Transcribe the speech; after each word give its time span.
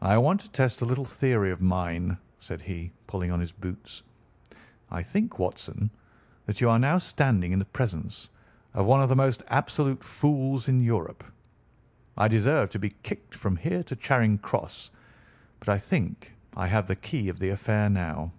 "I 0.00 0.18
want 0.18 0.40
to 0.42 0.50
test 0.52 0.82
a 0.82 0.84
little 0.84 1.04
theory 1.04 1.50
of 1.50 1.60
mine," 1.60 2.16
said 2.38 2.60
he, 2.60 2.92
pulling 3.08 3.32
on 3.32 3.40
his 3.40 3.50
boots. 3.50 4.04
"I 4.88 5.02
think, 5.02 5.36
Watson, 5.40 5.90
that 6.46 6.60
you 6.60 6.70
are 6.70 6.78
now 6.78 6.98
standing 6.98 7.50
in 7.50 7.58
the 7.58 7.64
presence 7.64 8.28
of 8.72 8.86
one 8.86 9.02
of 9.02 9.08
the 9.08 9.16
most 9.16 9.42
absolute 9.48 10.04
fools 10.04 10.68
in 10.68 10.80
Europe. 10.80 11.24
I 12.16 12.28
deserve 12.28 12.70
to 12.70 12.78
be 12.78 12.94
kicked 13.02 13.34
from 13.34 13.56
here 13.56 13.82
to 13.82 13.96
Charing 13.96 14.38
Cross. 14.38 14.92
But 15.58 15.68
I 15.68 15.78
think 15.78 16.34
I 16.56 16.68
have 16.68 16.86
the 16.86 16.94
key 16.94 17.28
of 17.28 17.40
the 17.40 17.48
affair 17.48 17.90
now." 17.90 18.30